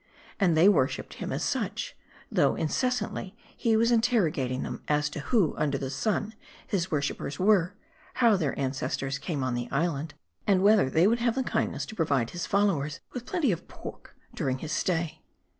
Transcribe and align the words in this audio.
And 0.39 0.57
they 0.57 0.67
worshiped 0.67 1.13
him 1.21 1.31
as 1.31 1.43
such, 1.43 1.95
though 2.31 2.55
incessantly 2.55 3.35
he 3.55 3.75
was 3.77 3.91
interrogating 3.91 4.63
them, 4.63 4.81
as 4.87 5.11
to 5.11 5.19
who 5.19 5.53
under 5.57 5.77
the 5.77 5.91
sun 5.91 6.33
his 6.65 6.89
worshipers 6.89 7.37
were; 7.37 7.75
how 8.15 8.35
their 8.35 8.57
ancestors 8.57 9.19
came 9.19 9.43
on 9.43 9.53
the 9.53 9.69
island; 9.69 10.15
and 10.47 10.63
whether 10.63 10.89
they 10.89 11.05
would 11.05 11.19
have 11.19 11.35
the 11.35 11.43
kindness 11.43 11.85
to 11.85 11.95
provide 11.95 12.31
his 12.31 12.47
followers 12.47 12.99
with 13.13 13.27
plenty 13.27 13.51
of 13.51 13.67
pork 13.67 14.15
during 14.33 14.57
his 14.57 14.71
stay. 14.71 15.21